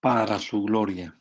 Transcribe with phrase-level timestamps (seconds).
[0.00, 1.14] Para su gloria.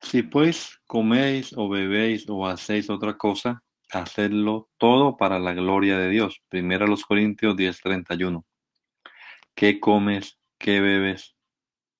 [0.00, 6.08] Si pues coméis o bebéis o hacéis otra cosa, hacedlo todo para la gloria de
[6.08, 6.40] Dios.
[6.48, 8.44] Primero los Corintios 10:31.
[9.54, 10.38] ¿Qué comes?
[10.58, 11.36] ¿Qué bebes?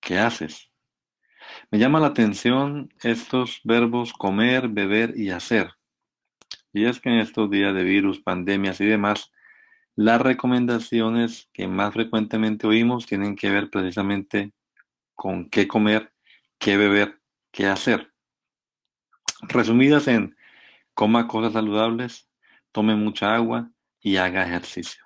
[0.00, 0.70] ¿Qué haces?
[1.70, 5.72] Me llama la atención estos verbos comer, beber y hacer.
[6.72, 9.32] Y es que en estos días de virus, pandemias y demás,
[9.96, 14.52] las recomendaciones que más frecuentemente oímos tienen que ver precisamente
[15.20, 16.14] con qué comer,
[16.58, 17.20] qué beber,
[17.52, 18.10] qué hacer.
[19.42, 20.34] Resumidas en
[20.94, 22.30] coma cosas saludables,
[22.72, 25.04] tome mucha agua y haga ejercicio.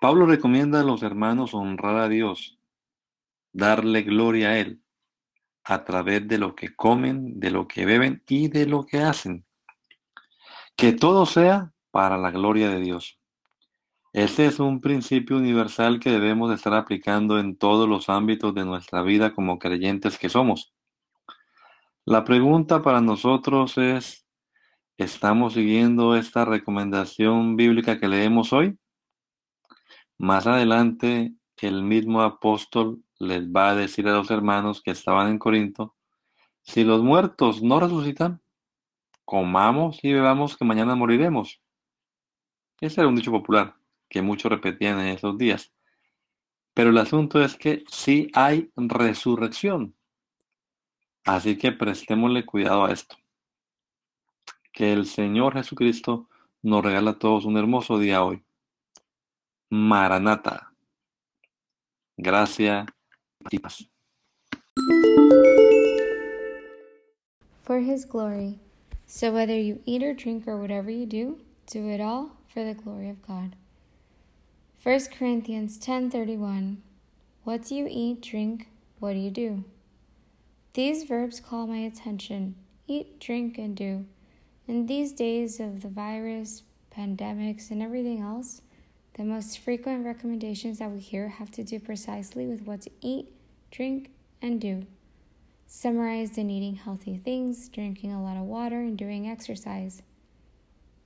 [0.00, 2.58] Pablo recomienda a los hermanos honrar a Dios,
[3.52, 4.80] darle gloria a Él
[5.62, 9.44] a través de lo que comen, de lo que beben y de lo que hacen.
[10.74, 13.19] Que todo sea para la gloria de Dios.
[14.12, 19.02] Ese es un principio universal que debemos estar aplicando en todos los ámbitos de nuestra
[19.02, 20.74] vida como creyentes que somos.
[22.04, 24.26] La pregunta para nosotros es,
[24.98, 28.76] ¿estamos siguiendo esta recomendación bíblica que leemos hoy?
[30.18, 35.38] Más adelante, el mismo apóstol les va a decir a los hermanos que estaban en
[35.38, 35.94] Corinto,
[36.62, 38.42] si los muertos no resucitan,
[39.24, 41.62] comamos y bebamos que mañana moriremos.
[42.80, 43.79] Ese era un dicho popular
[44.10, 45.72] que muchos repetían en esos días.
[46.74, 49.94] Pero el asunto es que sí hay resurrección.
[51.24, 53.16] Así que prestémosle cuidado a esto.
[54.72, 56.28] Que el Señor Jesucristo
[56.62, 58.42] nos regala a todos un hermoso día hoy.
[59.70, 60.72] Maranata.
[62.16, 62.86] Gracias
[63.50, 63.60] y.
[67.62, 68.58] For his glory.
[69.06, 72.74] So whether you eat or drink or whatever you do, do it all for the
[72.74, 73.56] glory of God.
[74.82, 76.78] 1 Corinthians 10:31
[77.44, 78.68] What do you eat, drink,
[78.98, 79.64] what do you do?
[80.72, 82.54] These verbs call my attention.
[82.86, 84.06] Eat, drink, and do.
[84.66, 88.62] In these days of the virus, pandemics, and everything else,
[89.18, 93.34] the most frequent recommendations that we hear have to do precisely with what to eat,
[93.70, 94.10] drink,
[94.40, 94.86] and do.
[95.66, 100.00] Summarized in eating healthy things, drinking a lot of water, and doing exercise.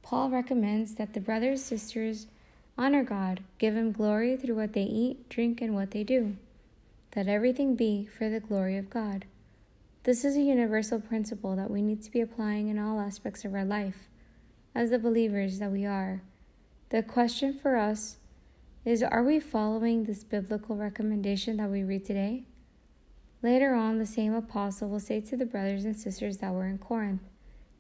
[0.00, 2.28] Paul recommends that the brothers, sisters,
[2.76, 6.36] Honor God, give Him glory through what they eat, drink, and what they do.
[7.14, 9.26] Let everything be for the glory of God.
[10.02, 13.54] This is a universal principle that we need to be applying in all aspects of
[13.54, 14.08] our life,
[14.74, 16.22] as the believers that we are.
[16.90, 18.16] The question for us
[18.84, 22.44] is Are we following this biblical recommendation that we read today?
[23.41, 26.78] Later on, the same apostle will say to the brothers and sisters that were in
[26.78, 27.22] Corinth,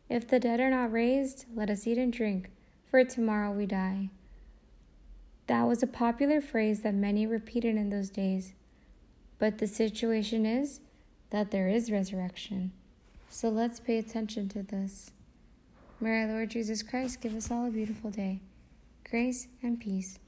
[0.08, 2.50] If the dead are not raised, let us eat and drink,
[2.88, 4.10] for tomorrow we die.
[5.46, 8.54] That was a popular phrase that many repeated in those days.
[9.38, 10.80] But the situation is
[11.30, 12.72] that there is resurrection.
[13.28, 15.10] So let's pay attention to this.
[16.00, 18.40] May our Lord Jesus Christ give us all a beautiful day.
[19.10, 20.18] Grace and peace.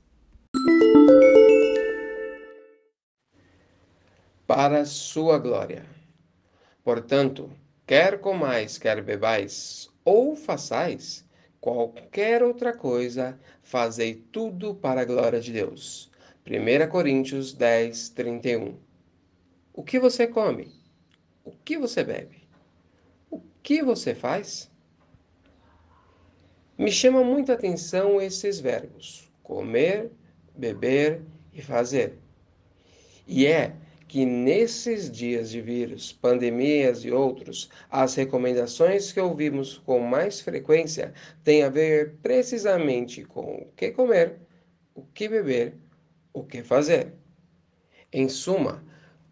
[4.47, 5.84] Para sua glória.
[6.84, 7.50] Portanto,
[7.87, 11.25] quer comais, quer bebais, ou façais,
[11.61, 16.11] qualquer outra coisa, fazei tudo para a glória de Deus.
[16.47, 18.77] 1 Coríntios 10, 31.
[19.72, 20.72] O que você come?
[21.45, 22.49] O que você bebe?
[23.31, 24.71] O que você faz?
[26.78, 30.10] Me chama muita atenção esses verbos: comer,
[30.54, 31.22] beber
[31.53, 32.19] e fazer.
[33.27, 33.75] E é
[34.09, 41.13] que nesses dias de vírus, pandemias e outros, as recomendações que ouvimos com mais frequência
[41.43, 44.39] têm a ver precisamente com o que comer,
[44.95, 45.75] o que beber,
[46.33, 47.13] o que fazer.
[48.13, 48.85] Em suma,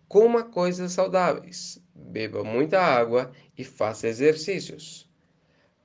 [0.09, 5.09] coma coisas saudáveis, beba muita água e faça exercícios.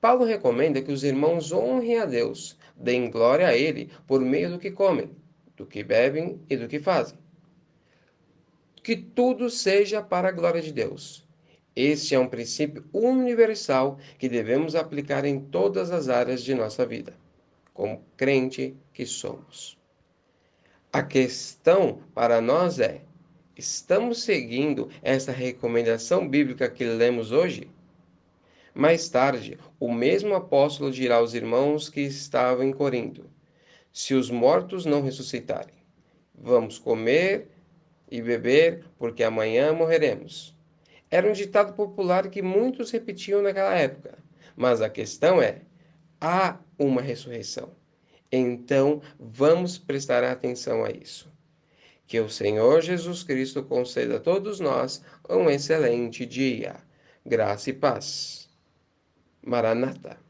[0.00, 4.58] Paulo recomenda que os irmãos honrem a Deus, deem glória a Ele por meio do
[4.58, 5.10] que comem,
[5.56, 7.18] do que bebem e do que fazem
[8.82, 11.28] que tudo seja para a glória de Deus.
[11.74, 17.14] Este é um princípio universal que devemos aplicar em todas as áreas de nossa vida,
[17.72, 19.78] como crente que somos.
[20.92, 23.02] A questão para nós é:
[23.56, 27.70] estamos seguindo essa recomendação bíblica que lemos hoje?
[28.74, 33.24] Mais tarde, o mesmo apóstolo dirá aos irmãos que estavam em Corinto:
[33.92, 35.74] Se os mortos não ressuscitarem,
[36.34, 37.48] vamos comer
[38.10, 40.56] e beber, porque amanhã morreremos.
[41.10, 44.18] Era um ditado popular que muitos repetiam naquela época.
[44.56, 45.62] Mas a questão é:
[46.20, 47.70] há uma ressurreição.
[48.30, 51.30] Então, vamos prestar atenção a isso.
[52.06, 56.76] Que o Senhor Jesus Cristo conceda a todos nós um excelente dia.
[57.24, 58.48] Graça e paz.
[59.42, 60.29] Maranata.